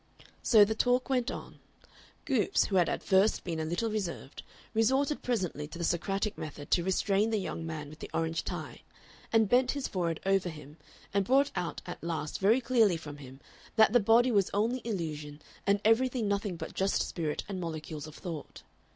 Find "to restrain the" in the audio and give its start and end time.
6.71-7.37